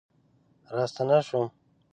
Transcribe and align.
راستنه 0.73 1.21
شوم 1.27 1.47